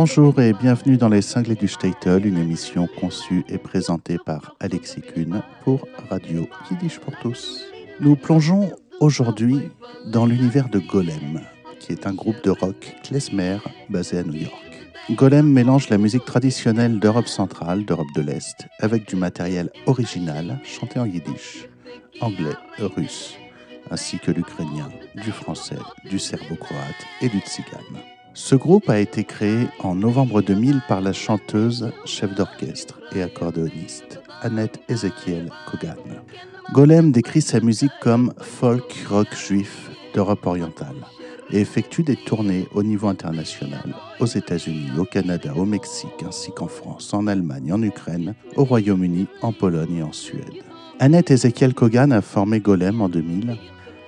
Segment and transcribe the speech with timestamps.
[0.00, 5.00] Bonjour et bienvenue dans les Cinglés du Statel, une émission conçue et présentée par Alexis
[5.00, 7.64] Kuhn pour Radio Yiddish pour tous.
[7.98, 9.58] Nous plongeons aujourd'hui
[10.06, 11.40] dans l'univers de Golem,
[11.80, 13.58] qui est un groupe de rock klezmer
[13.88, 14.88] basé à New York.
[15.10, 21.00] Golem mélange la musique traditionnelle d'Europe centrale, d'Europe de l'Est, avec du matériel original chanté
[21.00, 21.68] en yiddish,
[22.20, 23.34] anglais, russe,
[23.90, 27.98] ainsi que l'ukrainien, du français, du serbo-croate et du tsigane.
[28.34, 34.20] Ce groupe a été créé en novembre 2000 par la chanteuse, chef d'orchestre et accordéoniste
[34.42, 35.96] Annette Ezekiel Kogan.
[36.72, 40.96] Golem décrit sa musique comme folk rock juif d'Europe orientale
[41.50, 46.68] et effectue des tournées au niveau international, aux États-Unis, au Canada, au Mexique, ainsi qu'en
[46.68, 50.62] France, en Allemagne, en Ukraine, au Royaume-Uni, en Pologne et en Suède.
[51.00, 53.56] Annette Ezekiel Kogan a formé Golem en 2000.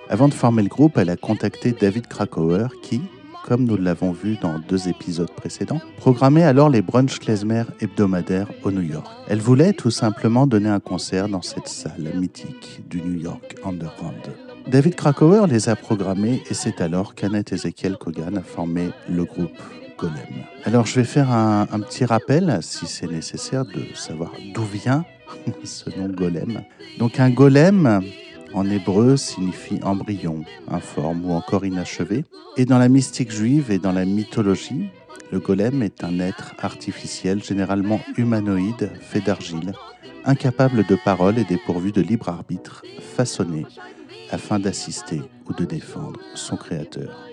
[0.08, 3.00] Avant de former le groupe, elle a contacté David Krakauer qui,
[3.44, 8.70] comme nous l'avons vu dans deux épisodes précédents, programmait alors les brunch klezmer hebdomadaires au
[8.70, 9.06] New York.
[9.28, 14.20] Elle voulait tout simplement donner un concert dans cette salle mythique du New York Underground.
[14.66, 19.50] David Krakauer les a programmés et c'est alors qu'Annette Ezekiel Kogan a formé le groupe
[19.98, 20.44] Golem.
[20.64, 25.04] Alors je vais faire un, un petit rappel, si c'est nécessaire, de savoir d'où vient
[25.64, 26.62] ce nom Golem.
[26.98, 28.02] Donc un golem,
[28.54, 32.24] en hébreu signifie embryon, informe ou encore inachevé.
[32.56, 34.88] Et dans la mystique juive et dans la mythologie,
[35.32, 39.72] le golem est un être artificiel, généralement humanoïde, fait d'argile,
[40.24, 42.82] incapable de parole et dépourvu de libre arbitre,
[43.16, 43.66] façonné
[44.30, 47.29] afin d'assister ou de défendre son créateur.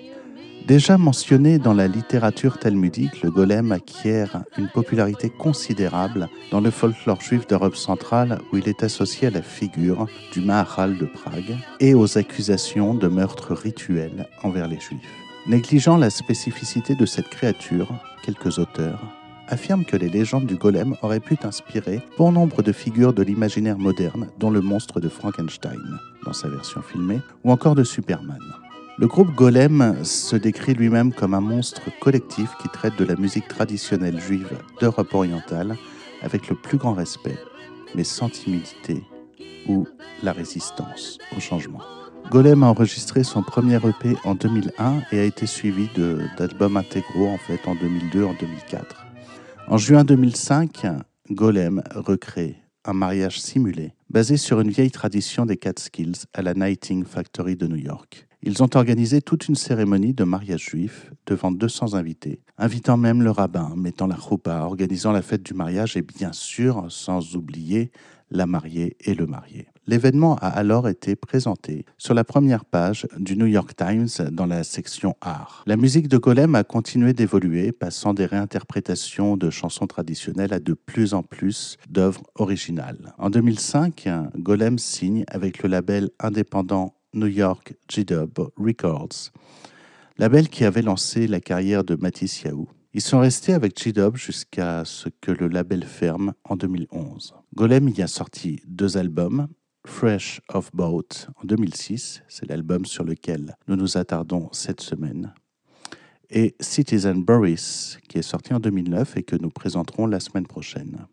[0.67, 7.21] Déjà mentionné dans la littérature talmudique, le golem acquiert une popularité considérable dans le folklore
[7.21, 11.93] juif d'Europe centrale où il est associé à la figure du Maharal de Prague et
[11.93, 14.99] aux accusations de meurtre rituel envers les juifs.
[15.47, 17.87] Négligeant la spécificité de cette créature,
[18.25, 18.99] quelques auteurs
[19.47, 23.77] affirment que les légendes du golem auraient pu inspirer bon nombre de figures de l'imaginaire
[23.77, 25.79] moderne, dont le monstre de Frankenstein,
[26.25, 28.41] dans sa version filmée, ou encore de Superman.
[28.99, 33.47] Le groupe Golem se décrit lui-même comme un monstre collectif qui traite de la musique
[33.47, 35.77] traditionnelle juive d'Europe orientale
[36.23, 37.37] avec le plus grand respect,
[37.93, 39.03] mais sans timidité
[39.67, 39.85] ou
[40.23, 41.81] la résistance au changement.
[42.31, 45.89] Golem a enregistré son premier EP en 2001 et a été suivi
[46.39, 49.05] d'albums intégraux en fait en 2002 en 2004.
[49.67, 50.87] En juin 2005,
[51.29, 57.05] Golem recrée un mariage simulé basé sur une vieille tradition des Catskills à la Nighting
[57.05, 58.26] Factory de New York.
[58.43, 63.31] Ils ont organisé toute une cérémonie de mariage juif devant 200 invités, invitant même le
[63.31, 67.91] rabbin, mettant la choupa, organisant la fête du mariage et bien sûr, sans oublier
[68.29, 69.67] la mariée et le marié.
[69.87, 74.65] L'événement a alors été présenté sur la première page du New York Times dans la
[74.65, 75.63] section art.
[75.65, 80.73] La musique de Golem a continué d'évoluer, passant des réinterprétations de chansons traditionnelles à de
[80.73, 83.13] plus en plus d'œuvres originales.
[83.17, 89.31] En 2005, Golem signe avec le label indépendant New York G-Dub Records,
[90.17, 92.67] label qui avait lancé la carrière de Matisse Yahoo.
[92.93, 97.35] Ils sont restés avec G-Dub jusqu'à ce que le label ferme en 2011.
[97.55, 99.47] Golem y a sorti deux albums,
[99.85, 105.33] Fresh of Boat en 2006, c'est l'album sur lequel nous nous attardons cette semaine,
[106.29, 111.07] et Citizen Boris qui est sorti en 2009 et que nous présenterons la semaine prochaine.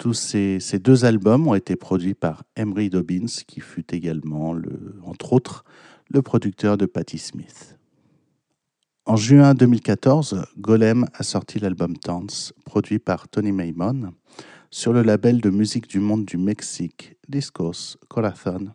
[0.00, 5.34] Tous ces, deux albums ont été produits par Emery Dobbins, qui fut également, le, entre
[5.34, 5.62] autres,
[6.08, 7.78] le producteur de Patti Smith.
[9.04, 14.14] En juin 2014, Golem a sorti l'album Dance, produit par Tony Maimon,
[14.70, 18.68] sur le label de musique du monde du Mexique, Discos Corazon,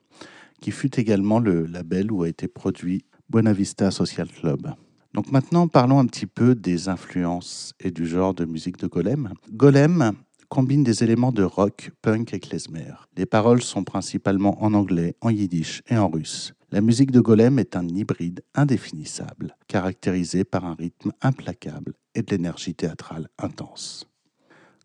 [0.62, 4.76] qui fut également le label où a été produit Buena Vista Social Club.
[5.16, 9.34] Donc maintenant, parlons un petit peu des influences et du genre de musique de Golem.
[9.52, 10.14] Golem
[10.50, 12.94] combine des éléments de rock, punk et klezmer.
[13.18, 16.54] Les paroles sont principalement en anglais, en yiddish et en russe.
[16.72, 22.32] La musique de Golem est un hybride indéfinissable, caractérisé par un rythme implacable et de
[22.32, 24.08] l'énergie théâtrale intense.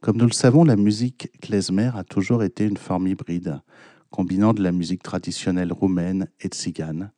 [0.00, 3.60] Comme nous le savons, la musique klezmer a toujours été une forme hybride,
[4.10, 7.12] combinant de la musique traditionnelle roumaine et tzigane,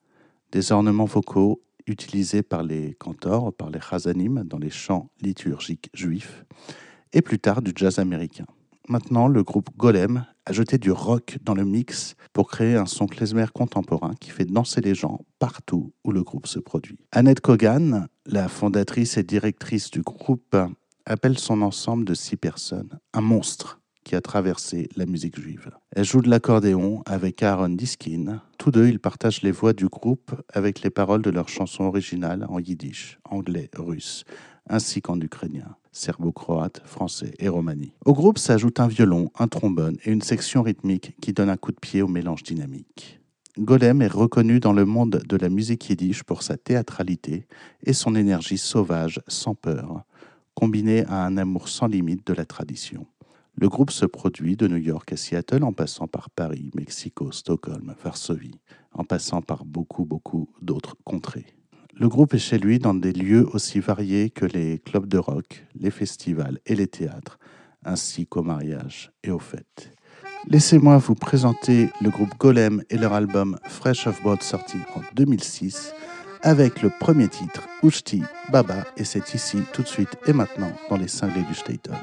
[0.53, 6.45] des ornements vocaux utilisés par les cantors, par les chazanim dans les chants liturgiques juifs,
[7.13, 8.47] et plus tard du jazz américain.
[8.89, 13.07] Maintenant, le groupe Golem a jeté du rock dans le mix pour créer un son
[13.07, 16.99] klezmer contemporain qui fait danser les gens partout où le groupe se produit.
[17.13, 20.57] Annette Kogan, la fondatrice et directrice du groupe,
[21.07, 25.71] appelle son ensemble de six personnes un monstre qui a traversé la musique juive.
[25.95, 28.43] Elle joue de l'accordéon avec Aaron Diskin.
[28.59, 32.45] Tous deux, ils partagent les voix du groupe avec les paroles de leurs chansons originales
[32.49, 34.25] en yiddish, anglais, russe,
[34.69, 37.93] ainsi qu'en ukrainien, serbo-croate, français et romani.
[38.05, 41.73] Au groupe s'ajoute un violon, un trombone et une section rythmique qui donne un coup
[41.73, 43.21] de pied au mélange dynamique.
[43.59, 47.47] Golem est reconnu dans le monde de la musique yiddish pour sa théâtralité
[47.85, 50.05] et son énergie sauvage, sans peur,
[50.55, 53.07] combinée à un amour sans limite de la tradition.
[53.55, 57.95] Le groupe se produit de New York à Seattle en passant par Paris, Mexico, Stockholm,
[58.03, 58.59] Varsovie,
[58.93, 61.55] en passant par beaucoup, beaucoup d'autres contrées.
[62.03, 65.65] Le groupe est chez lui dans des lieux aussi variés que les clubs de rock,
[65.79, 67.39] les festivals et les théâtres,
[67.85, 69.95] ainsi qu'aux mariages et aux fêtes.
[70.49, 75.95] Laissez-moi vous présenter le groupe Golem et leur album Fresh of Boat sorti en 2006
[76.43, 80.97] avec le premier titre Ushti Baba et c'est ici tout de suite et maintenant dans
[80.97, 81.95] les cinglés du Statel.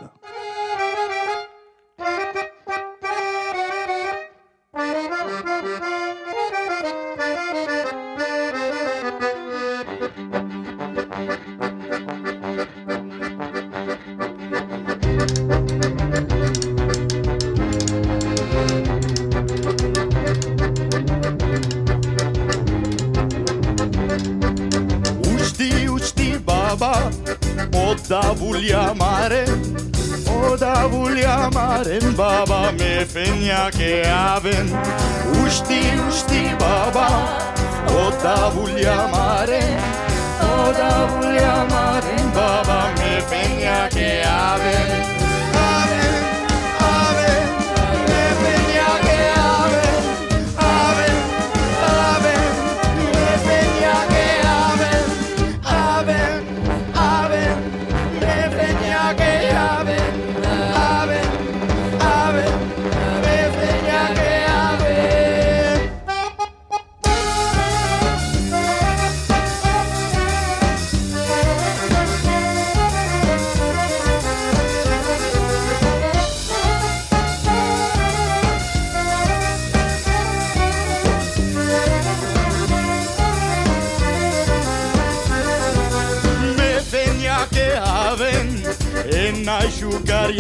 [32.99, 34.05] Ρεφένια και
[34.35, 34.79] άβεν,
[35.31, 37.07] ουστί, ουστί, μπαμπά,
[37.85, 39.77] ο τα βουλιά μαρέ,
[40.41, 43.87] ο τα βουλιά μαρέ, μπαμπά, με φένια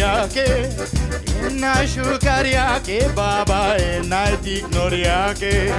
[0.01, 0.29] aven.
[0.29, 3.75] que na shukaria que baba
[4.07, 5.71] na ignoria que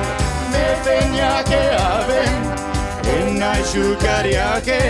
[0.51, 4.81] me peña que aven na shukaria que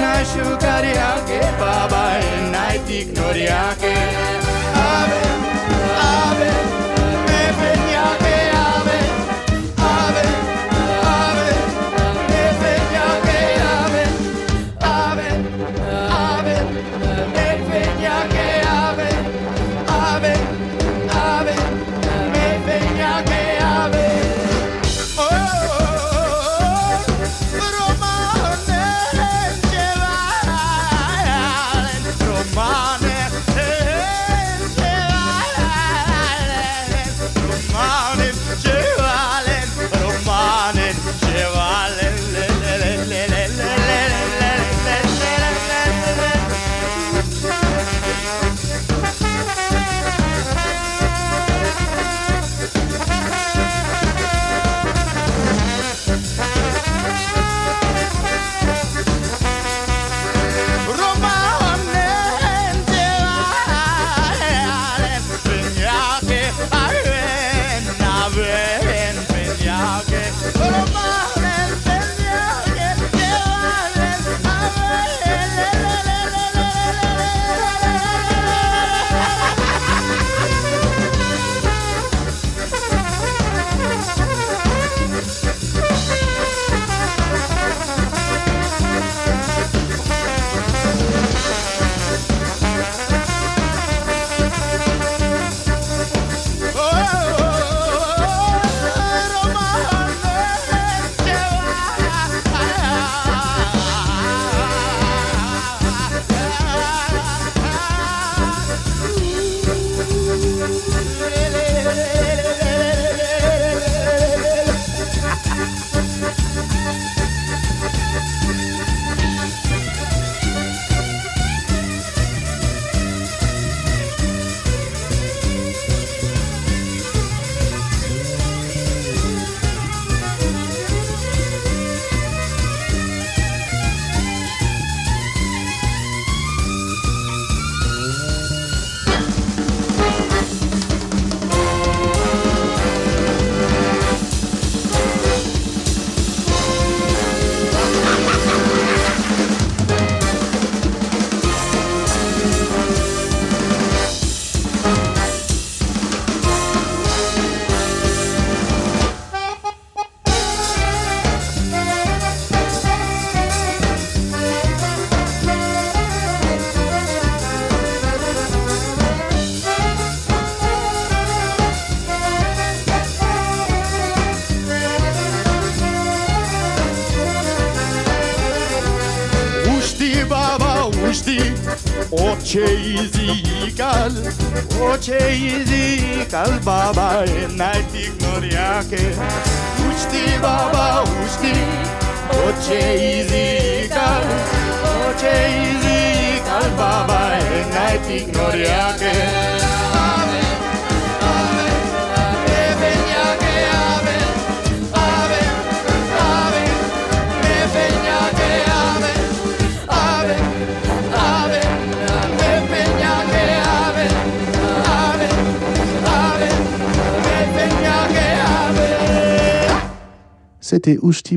[0.00, 2.18] na shukaria que baba
[2.50, 4.45] na ignoria que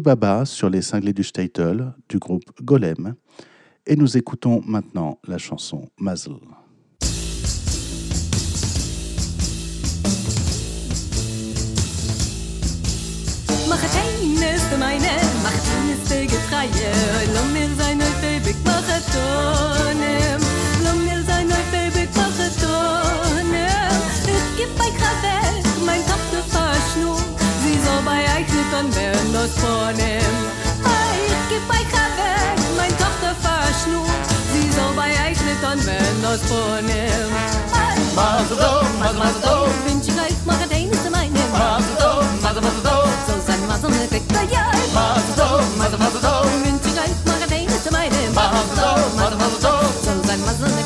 [0.02, 3.16] Baba sur les cinglés du Statel du groupe Golem.
[3.86, 6.40] Et nous écoutons maintenant la chanson Mazel.
[17.34, 17.80] dann werden
[28.88, 30.48] das vornehmen.
[31.28, 34.08] Ich geb bei weg, mein Tochter verschnur.
[34.54, 37.32] Sie soll bei euch nicht dann werden das vornehmen.
[38.16, 39.70] Mazel tov, mazel mazel tov.
[39.86, 41.34] Wünsch ich euch, mach ein zu meinem.
[41.52, 43.10] Mazel tov, mazel mazel tov.
[43.28, 44.72] So sein Mazel mit Victor, ja.
[44.94, 46.48] Mazel tov, mazel mazel tov.
[46.64, 48.34] Wünsch ich euch, mach ein zu meinem.
[48.34, 49.92] Mazel tov, mazel mazel tov.
[50.04, 50.79] So sein Mazel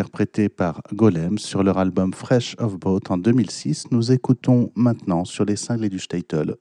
[0.00, 3.90] Mazel, interprété par Golem sur leur album Fresh of Boat en 2006.
[3.90, 6.56] Nous écoutons maintenant sur les cinglés du Statel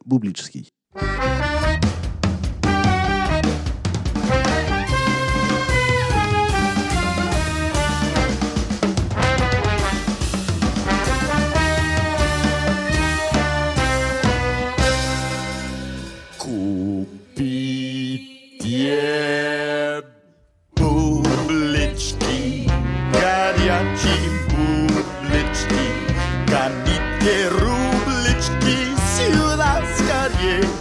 [30.40, 30.80] Bublitski.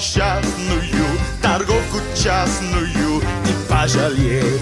[0.00, 1.06] несчастную
[1.42, 4.60] торговку частную и пожалей.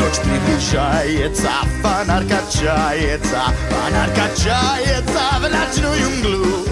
[0.00, 1.50] Ночь приближается,
[1.82, 6.64] фонарь качается, фонарь качается в ночную мглу.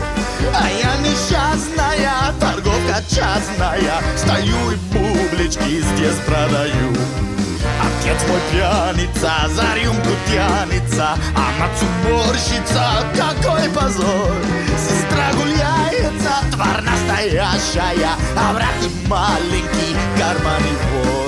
[0.55, 7.42] А я несчастная, торговка частная, стою и бублички здесь продаю.
[8.03, 12.85] Отец мой пьяница, за рюмку тянется А мать уборщица,
[13.17, 14.35] какой позор!
[14.77, 21.22] Сестра гуляется, тварь настоящая А брат маленький, карманный вор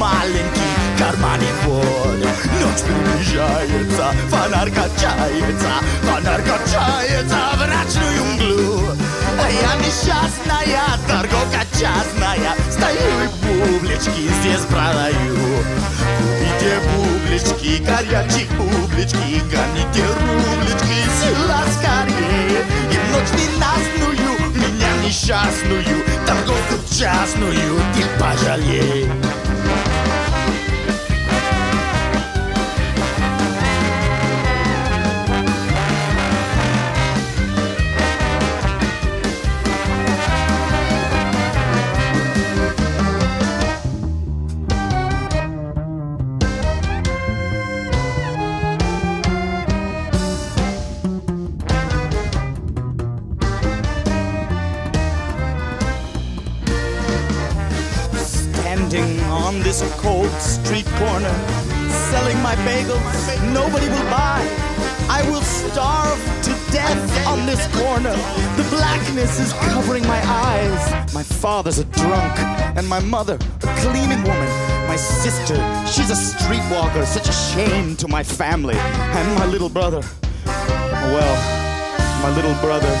[0.00, 1.84] маленький, кармане вор.
[2.60, 8.96] Ночь приближается, фонарь качается, фонарь качается в ночную мглу.
[9.38, 15.36] А я несчастная, торговка частная, стою и бублички здесь продаю.
[16.16, 22.64] Купите бублички, горячие бублички, гоните рублички, сила скорее.
[22.90, 29.39] И в ночь ненастную, меня несчастную, торговку частную, ты пожалей.
[61.00, 61.34] Corner,
[62.12, 63.00] selling my bagels.
[63.54, 64.40] Nobody will buy.
[65.08, 68.14] I will starve to death on this corner.
[68.60, 71.14] The blackness is covering my eyes.
[71.14, 72.38] My father's a drunk,
[72.76, 74.50] and my mother, a cleaning woman.
[74.92, 78.76] My sister, she's a streetwalker, such a shame to my family.
[78.76, 80.02] And my little brother,
[80.46, 81.36] well,
[82.22, 82.92] my little brother,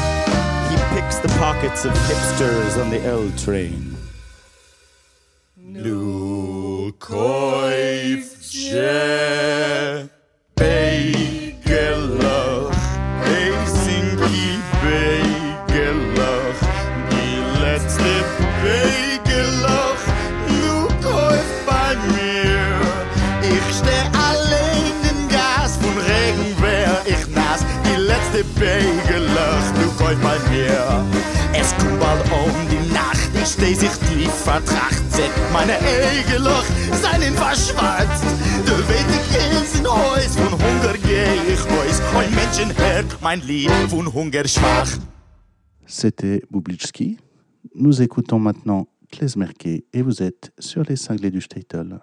[0.70, 3.89] he picks the pockets of hipsters on the L train.
[45.86, 47.16] C'était Boublitski.
[47.76, 52.00] Nous écoutons maintenant Klezmerke et vous êtes sur les cinglés du Statel.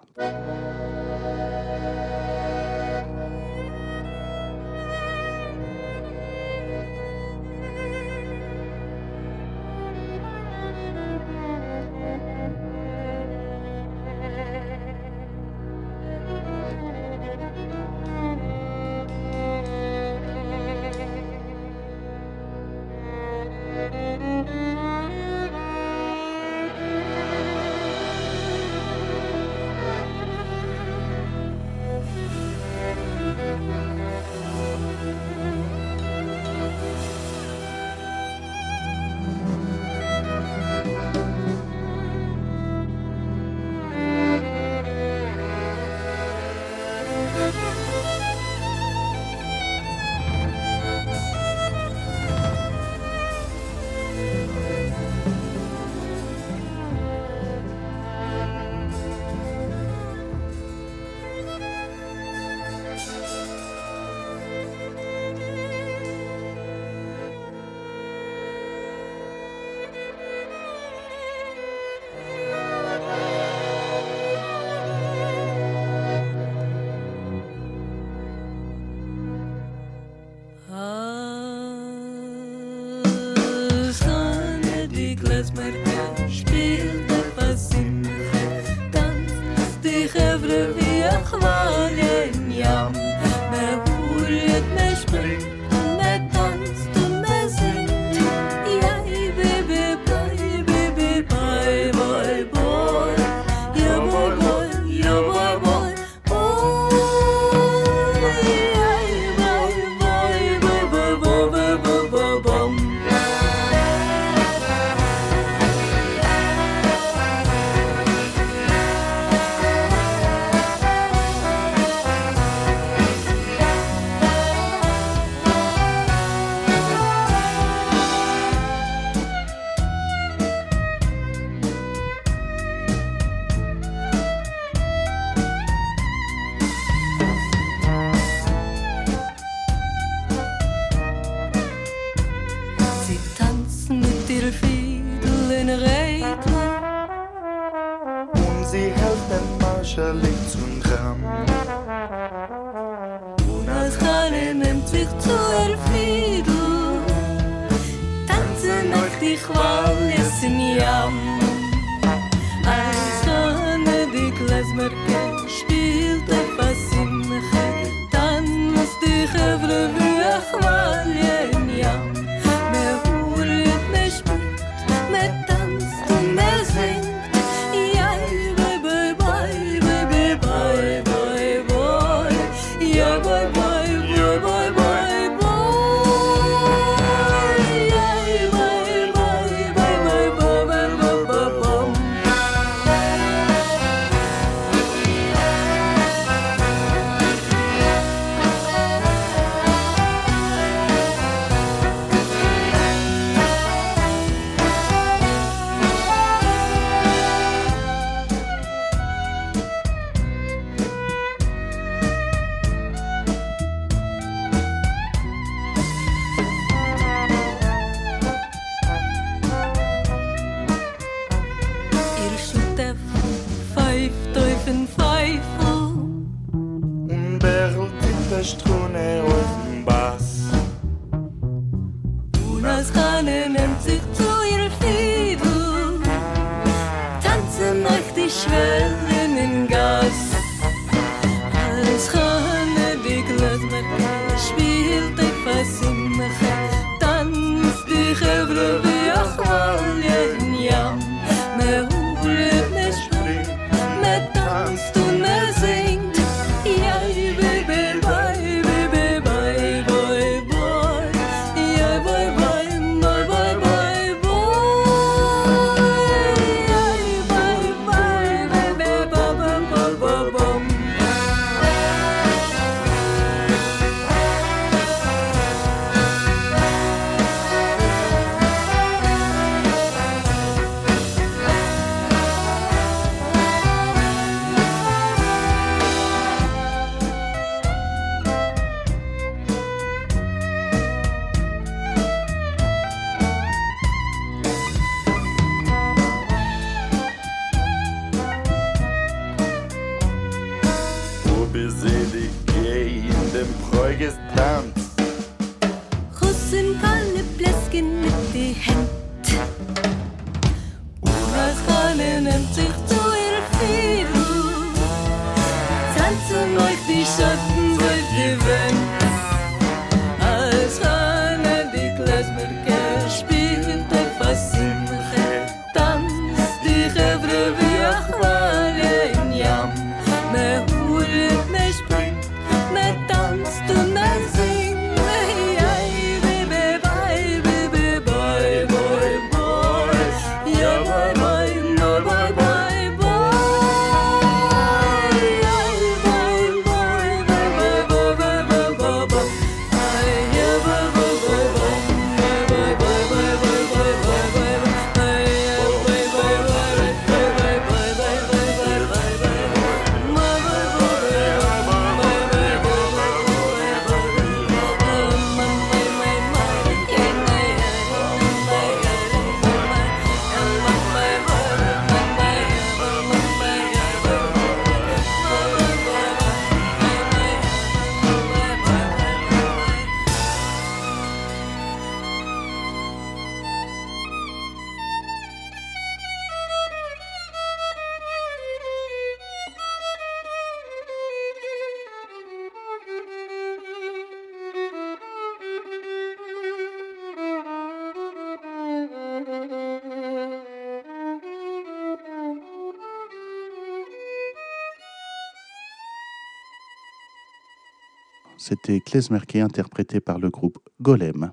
[408.48, 411.32] c'était Klezmerke interprété par le groupe Golem.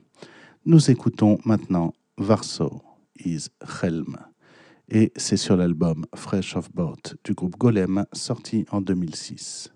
[0.66, 2.82] Nous écoutons maintenant Varso
[3.24, 3.48] is
[3.82, 4.18] Helm.
[4.90, 9.75] Et c'est sur l'album Fresh of Boat du groupe Golem sorti en 2006.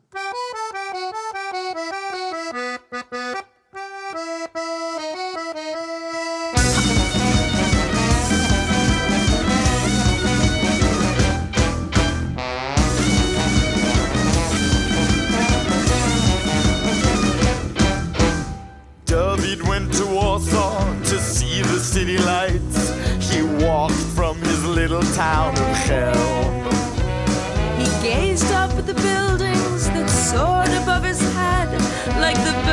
[24.88, 26.14] little town of hell.
[27.78, 31.70] He gazed up at the buildings that soared above his head
[32.22, 32.69] like the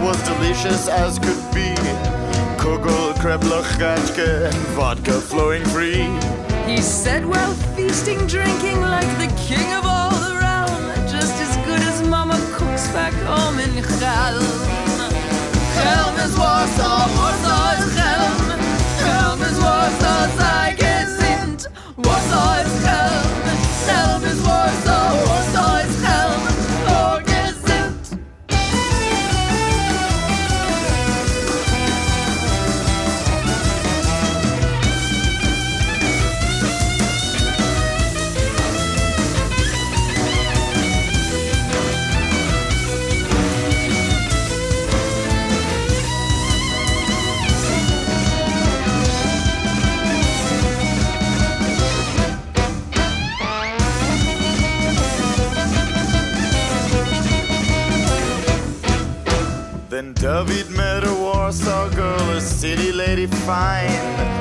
[0.00, 1.74] was delicious as could be.
[2.58, 3.62] Kugel, kreble,
[4.20, 6.06] and vodka flowing free.
[6.66, 11.80] He said while feasting, drinking like the king of all the realm, just as good
[11.80, 14.44] as Mama cooks back home in Chelm.
[15.74, 18.36] Chelm is Warsaw, Warsaw is Chelm.
[19.00, 21.66] Chelm is Warsaw, sei gesinnt.
[21.96, 23.28] Warsaw is Chelm.
[23.86, 25.57] Chelm is Warsaw, Warsaw
[60.20, 63.88] David met a Warsaw girl, a city lady fine,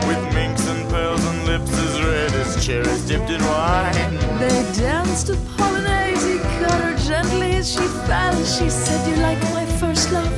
[0.08, 4.18] with minks and pearls and lips as red as cherries dipped in wine.
[4.40, 8.36] They danced a polonaise, he cut her gently as she fell.
[8.44, 10.34] She said, You like my first love,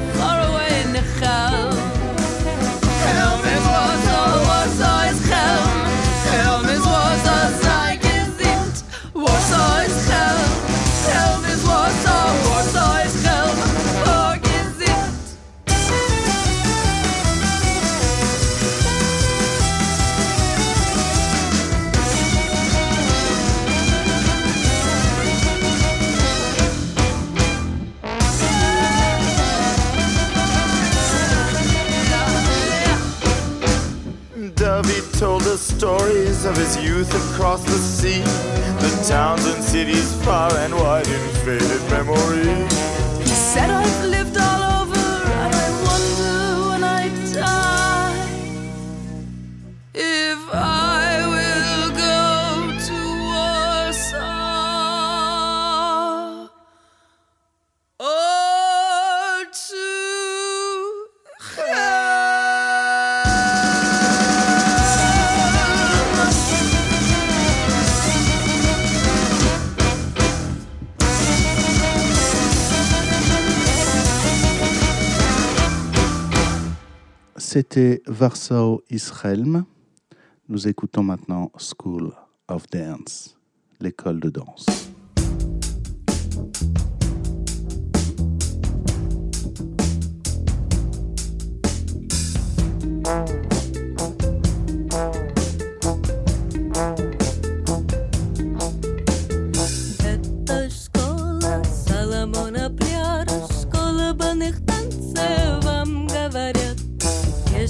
[37.06, 37.89] truth across the
[77.80, 79.64] C'était Warsaw Israelm.
[80.50, 82.12] Nous écoutons maintenant School
[82.50, 83.38] of Dance,
[83.80, 84.66] l'école de danse.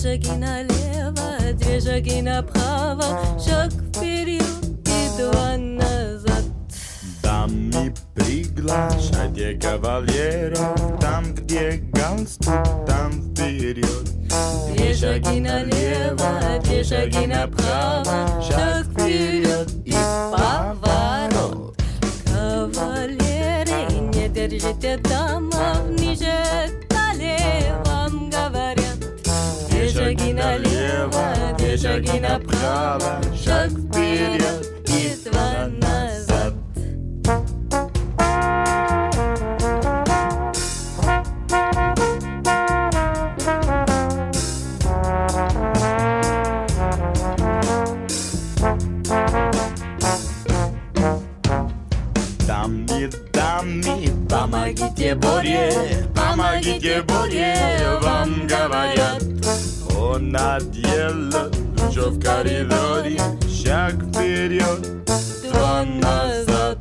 [0.01, 4.43] Шаги налево, две шаги направо, шаг вперед
[4.85, 6.45] и два назад.
[7.21, 14.05] Дамы, приглашайте кавалеров, там, где галстук, там вперед.
[14.73, 19.91] Две шаги налево, две шаги направо, шаг вперед и
[20.31, 21.77] поворот.
[22.25, 26.69] Кавалеры, не держите дамов ниже.
[27.15, 27.75] Две
[30.09, 36.53] шаги налево, две шаги направо, шаг вперед и два назад.
[52.47, 55.71] Дамы, дамы, помогите Боре,
[56.15, 57.55] помогите Боре,
[58.01, 59.38] вам говорят.
[60.18, 61.28] Он надел
[61.88, 65.04] уже в коридоре, шаг вперед,
[65.50, 66.77] два назад.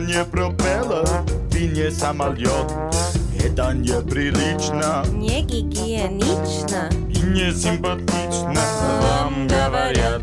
[0.00, 1.04] Не пропела,
[1.50, 2.72] ты не самолет.
[3.38, 8.60] Это неприлично, не гигиенично и не симпатично.
[9.02, 10.22] Вам говорят,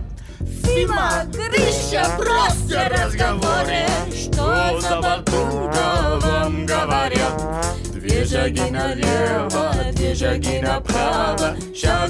[0.63, 3.86] Фима, крыша, просто разговоры.
[4.12, 7.40] Что за батуга вам говорят?
[7.94, 11.56] Две шаги налево, две шаги направо.
[11.74, 12.07] Сейчас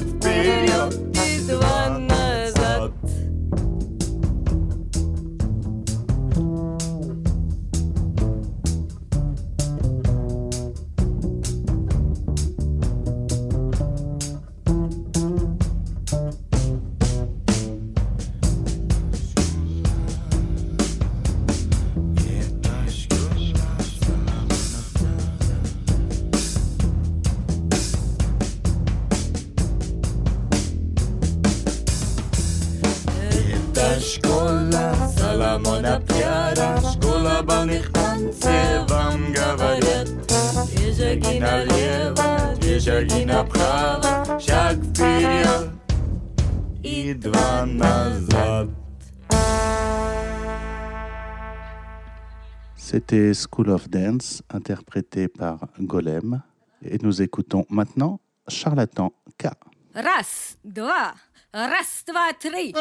[53.34, 56.42] School of Dance, interprété par Golem.
[56.84, 59.48] Et nous écoutons maintenant Charlatan K.
[59.94, 61.16] Раз, два,
[61.54, 62.74] раз, два, три.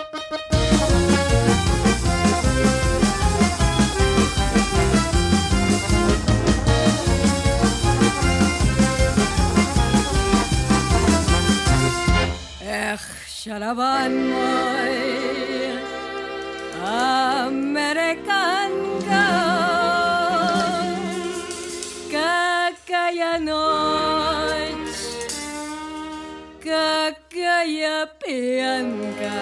[23.38, 24.96] ночь,
[26.62, 29.32] какая пенка.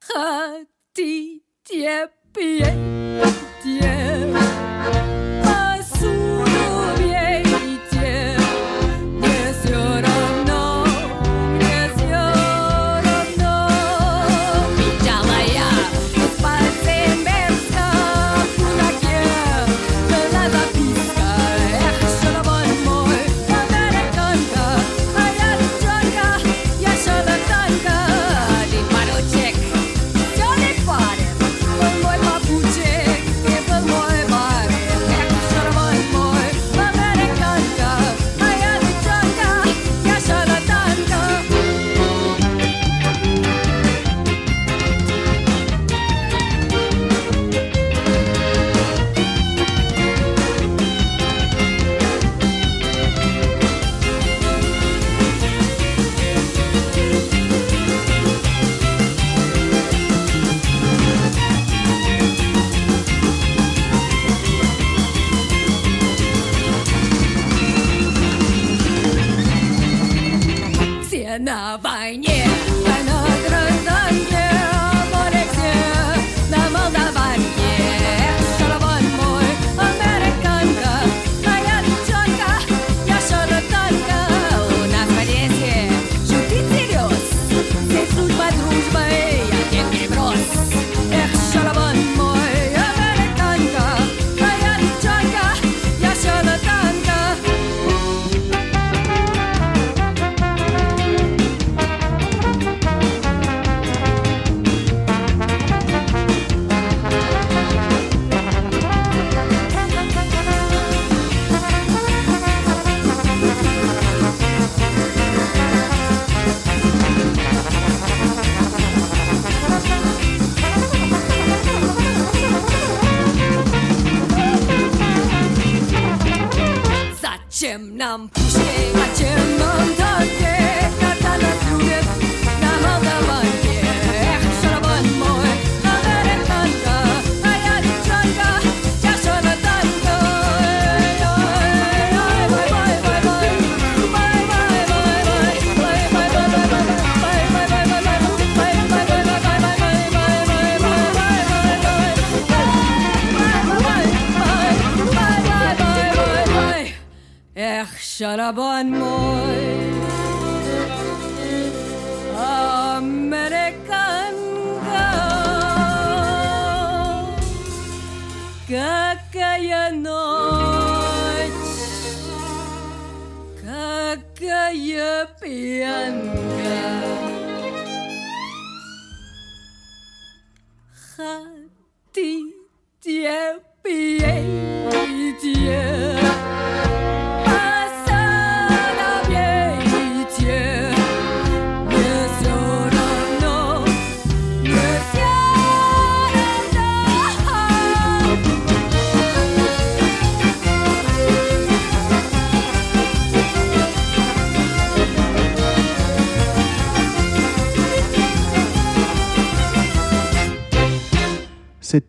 [0.00, 4.09] Хотите пьете?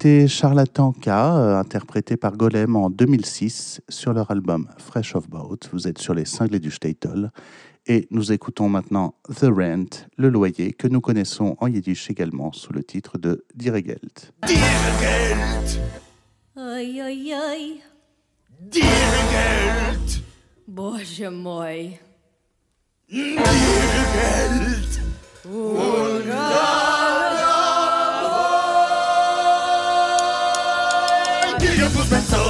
[0.01, 5.59] C'était Charlatan K, euh, interprété par Golem en 2006 sur leur album Fresh of Boat.
[5.71, 7.29] Vous êtes sur les cinglés du Statel.
[7.85, 12.73] Et nous écoutons maintenant The Rent, le loyer, que nous connaissons en yiddish également sous
[12.73, 14.33] le titre de Dirigelt.
[14.47, 15.79] Dirigelt
[16.55, 17.81] Aïe aïe aïe
[18.59, 20.23] Dirigelt
[20.67, 21.41] Dirigelt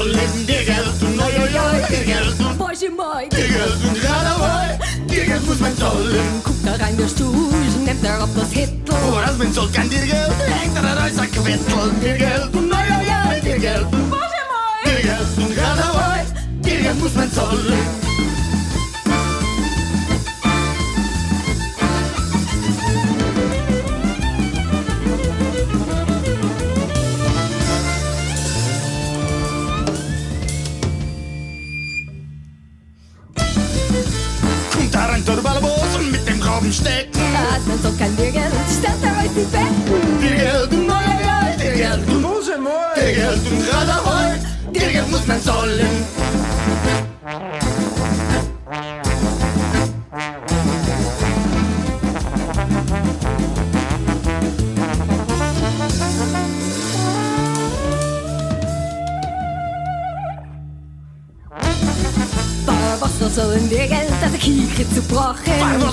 [0.01, 2.57] Olim dir gelsen, oi oi oi, dir gelsen.
[2.57, 6.41] Boische moi, dir und gerade dir Geld muss man Zollen.
[6.43, 7.53] Guck da rein der Stuhl,
[7.85, 8.79] nimmt er auf das Hittel.
[8.89, 11.91] Oh, das mein Zoll kann dir Geld, hängt er da raus, ein Quittel.
[12.01, 14.09] Dir gelsen, oi oi oi, dir gelsen.
[14.09, 15.83] Boische moi, dir und gerade
[16.63, 18.10] dir Geld muss man Zollen.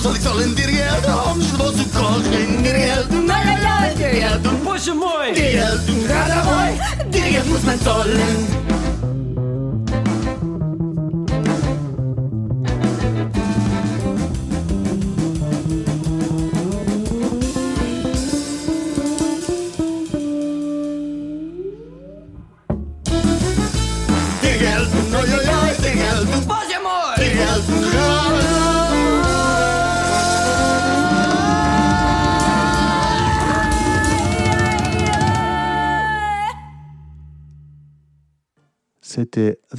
[0.09, 2.63] Soll ich zahlen, dir Geld, om schloss zu kochen.
[2.63, 5.31] Dir Geld und neu, neu, dir Geld Mose moi!
[5.33, 8.68] dir Geld und gerade heu, dir Geld muss man zahlen.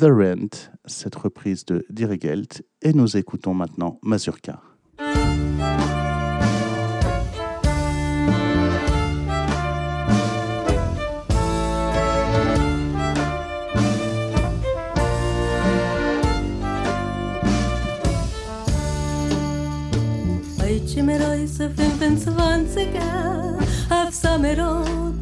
[0.00, 2.62] The Rent, cette reprise de Dirigelt.
[2.80, 4.62] Et nous écoutons maintenant Mazurka.
[20.58, 23.58] Heute mir reise 25er
[23.90, 25.20] auf Samerod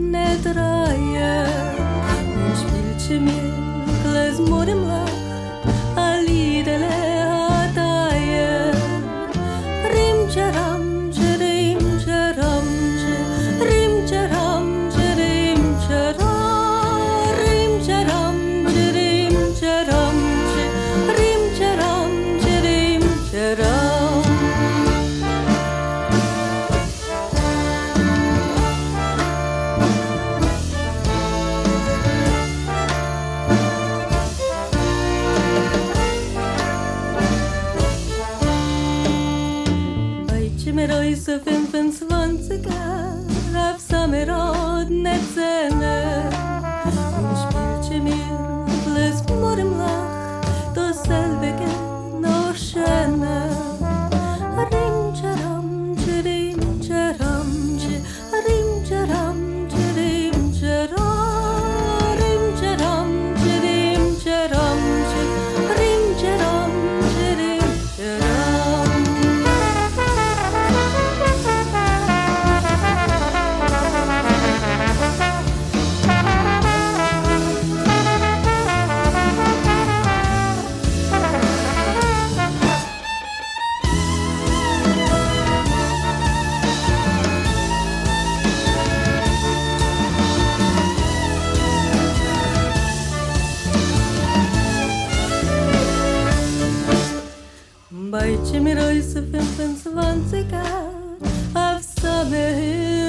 [98.59, 100.90] admirou isso, fim, penso, vão ficar.
[101.54, 103.07] I've saw it.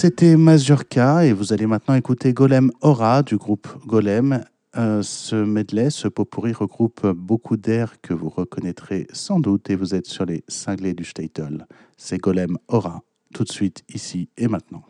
[0.00, 4.44] C'était Mazurka et vous allez maintenant écouter Golem Aura du groupe Golem.
[4.76, 9.74] Euh, ce medley, ce pot pourri regroupe beaucoup d'air que vous reconnaîtrez sans doute et
[9.74, 11.66] vous êtes sur les cinglés du Statel.
[11.96, 13.02] C'est Golem Aura,
[13.34, 14.84] tout de suite, ici et maintenant.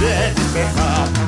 [0.00, 0.80] ولדתך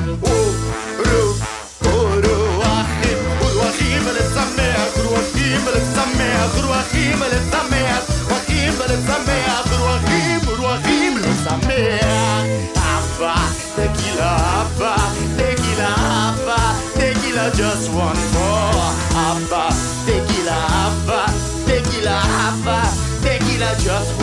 [0.05, 1.45] ורוח
[1.83, 12.45] רוחי רוחי ולשמח רוחי ולשמח רוחי ולשמח רוחי ולשמח רוחי רוחי ולשמח
[12.77, 13.35] אבא
[13.75, 14.95] תגילה אבא
[15.37, 15.95] תגילה
[16.29, 19.69] אבא תגילה just one more אבא
[20.05, 21.25] תגילה אבא
[21.65, 22.83] תגילה אבא
[23.21, 24.20] תגילה just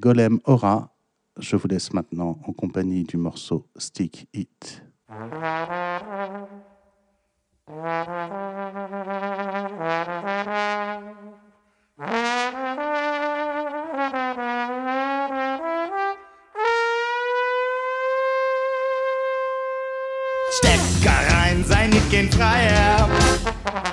[0.00, 0.88] Golem Aura.
[1.38, 4.82] Je vous laisse maintenant en compagnie du morceau Stick It.
[20.52, 23.08] Stecker rein, sei nicht kein Freier.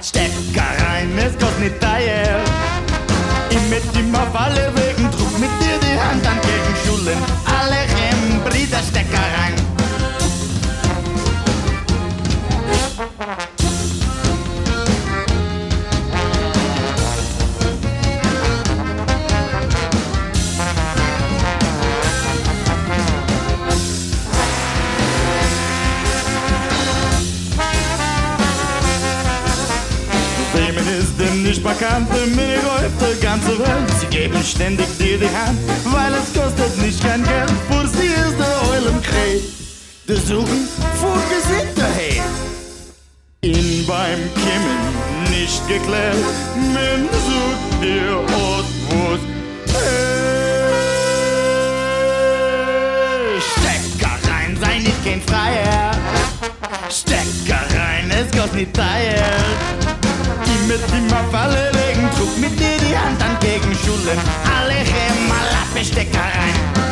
[0.01, 2.41] Stecker rein, es kostet nicht teuer.
[3.49, 3.83] Ich mit
[4.33, 4.86] Falle wegen Druck,
[7.09, 7.56] I.
[31.47, 33.89] nicht bekannt, mir auf der ganzen Welt.
[34.01, 37.51] Sie geben ständig dir die Hand, weil es kostet nicht kein Geld.
[37.69, 39.43] Für sie ist der Eul im Krieg.
[40.07, 40.67] Die suchen
[40.99, 42.21] vor Gesichter hey.
[43.41, 44.93] In beim Kimmen
[45.29, 46.17] nicht geklärt,
[46.73, 49.21] man sucht dir Ort, wo's
[49.73, 50.17] hey.
[53.51, 55.91] Stecker rein, sei nicht kein Freier.
[56.89, 59.86] Stecker rein, es kostet nicht teuer
[60.67, 64.11] mit ihm auf alle Wegen, trug mit dir die Hand an gegen Schule,
[64.59, 66.87] alle Hämmer, Lappestecker rein.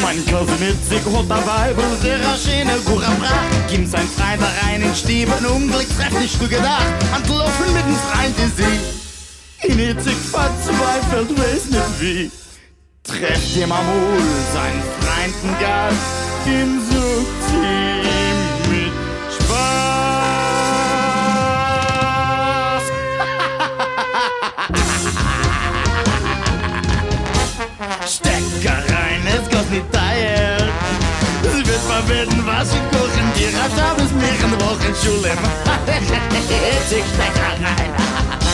[0.00, 1.74] Manchmal sind witzig, hot dabei,
[6.38, 6.86] Du gedacht.
[7.14, 8.78] Antlaufen mit dem Freund in sie.
[9.62, 12.30] In Itzig verzweifelt, weiß nicht wie.
[13.02, 14.20] Trefft ihm am Hohl
[14.52, 15.96] sein Freunden Gast,
[16.46, 18.02] ihn sucht sie
[18.68, 18.92] mit
[19.32, 19.56] Spaß.
[28.12, 30.58] Stecker rein, es kostet nicht teuer.
[31.54, 32.95] Sie wird verbieten, was sie
[33.66, 35.32] Da schaut es mich und wo kein Schule.
[36.88, 38.45] Ich steck rein.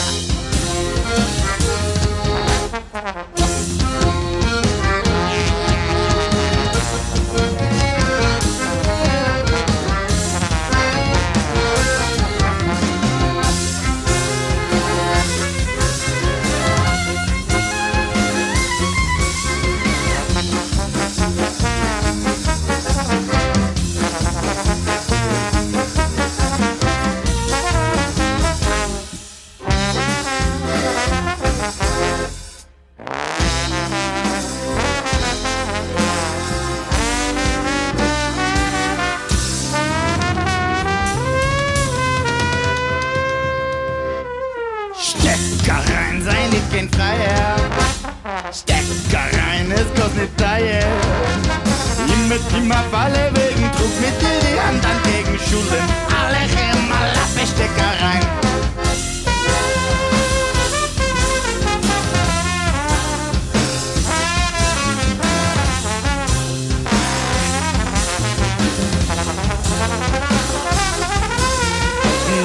[52.56, 55.84] Immer, Falle wegen Druck mit dir die Hand an gegen Schulen.
[56.20, 58.20] Alle immer Lappe, Stecker rein.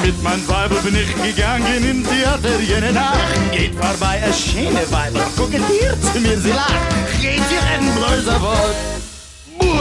[0.04, 3.18] Mit mein Weibel bin ich gegangen in Theater jene Nacht.
[3.52, 6.72] Geht vorbei a schöne Weibel, kokettiert zu mir, sie lacht.
[7.20, 8.40] Geht ihr ein bläuser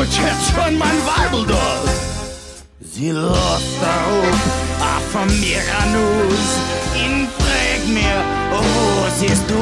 [0.07, 1.89] Butch hat schon mein Weibel dort.
[2.79, 4.39] Sie lost darauf,
[4.79, 6.49] a von mir an uns.
[6.95, 9.61] In frag mir, oh, wo siehst du?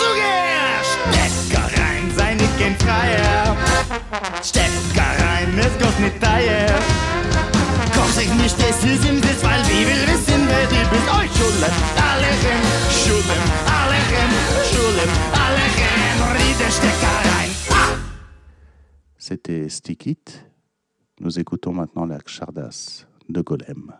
[0.00, 0.10] So
[0.92, 3.56] Stecker rein, sei nicht kein Freier.
[4.42, 7.14] Stecker rein, es kostet nicht teuer.
[7.94, 11.08] Koch sich nicht, das ist im Sitz, weil wir will wissen, wer die bist.
[11.08, 12.30] Euch Schulem, alle
[12.90, 14.32] Schulem, alle Chem,
[14.70, 15.33] Schulem,
[19.16, 20.44] C'était Stick It.
[21.20, 23.92] Nous écoutons maintenant la Chardas de Golem.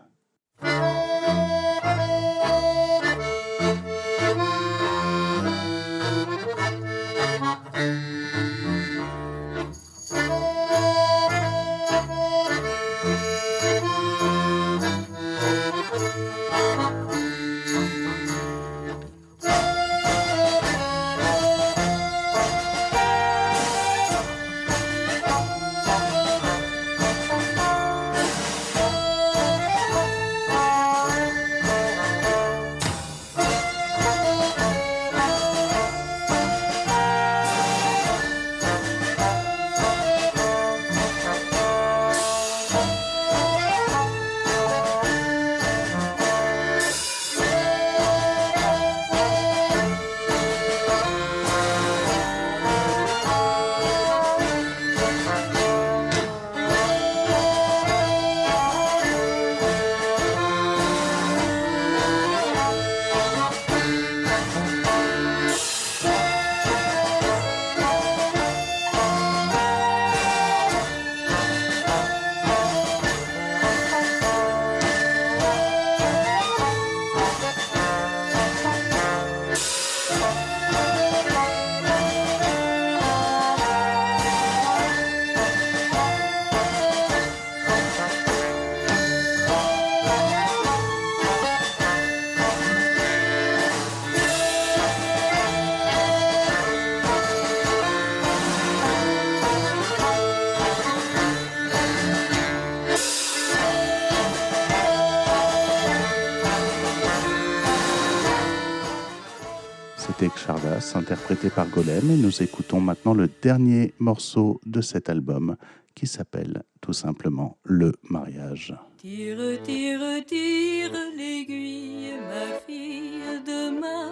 [111.45, 112.11] Interprété par Golem.
[112.11, 115.55] Et nous écoutons maintenant le dernier morceau de cet album
[115.93, 118.75] qui s'appelle tout simplement Le mariage.
[118.97, 124.11] Tire, tire, tire l'aiguille, ma fille, demain,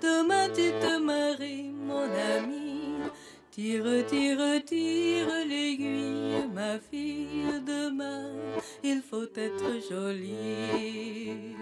[0.00, 3.10] demain tu te maries, mon ami.
[3.50, 8.30] Tire, tire, tire l'aiguille, ma fille, demain,
[8.82, 11.54] il faut être jolie.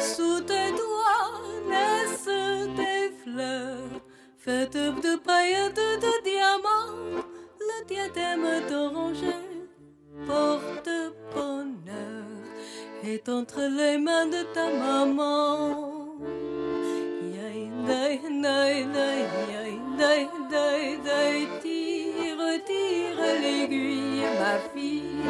[0.00, 4.00] Sous tes doigts naissent des fleurs,
[4.44, 5.74] faites de paillettes,
[6.06, 7.24] de diamants,
[7.60, 9.44] le diadème d'oranger
[10.26, 10.90] porte
[11.34, 12.24] bonheur
[13.04, 15.94] est entre les mains de ta maman.
[21.62, 25.24] Tire, tire l'aiguille, ma fille.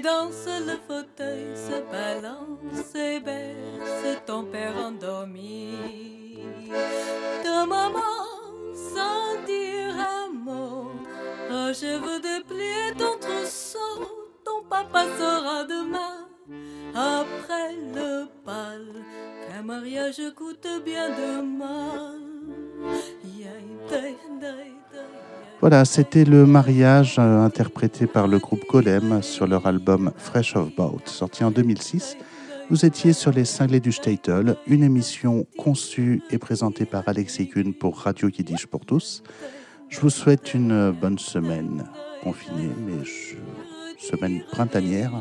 [0.00, 5.74] Danse, le fauteuil se balance et berce ton père endormi.
[7.42, 8.26] Ta maman,
[8.74, 10.90] sans dire un mot,
[11.50, 14.06] achève de plier ton trousseau.
[14.44, 16.28] Ton papa sera demain
[16.94, 18.86] après le bal
[19.46, 22.20] qu'un mariage coûte bien de mal.
[25.60, 30.74] Voilà, c'était le mariage euh, interprété par le groupe Golem sur leur album Fresh of
[30.74, 32.16] Boat, sorti en 2006.
[32.70, 37.74] Vous étiez sur les cinglés du Statel, une émission conçue et présentée par Alexis Kuhn
[37.74, 39.22] pour Radio Yiddish pour tous.
[39.90, 41.84] Je vous souhaite une bonne semaine
[42.22, 43.04] confinée, mais
[43.98, 45.12] semaine printanière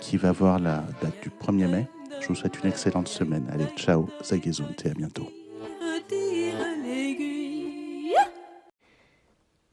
[0.00, 1.88] qui va voir la date du 1er mai.
[2.20, 3.46] Je vous souhaite une excellente semaine.
[3.50, 5.30] Allez, ciao, Zagezunt et à bientôt.